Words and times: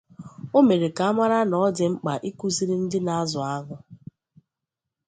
O 0.57 0.59
mere 0.67 0.87
ka 0.97 1.03
a 1.09 1.13
mara 1.17 1.39
na 1.49 1.55
ọ 1.65 1.67
dị 1.75 1.85
mkpa 1.93 2.13
ịkụziri 2.29 2.75
ndị 2.83 2.99
na-azụ 3.05 3.39
añụ 3.53 3.75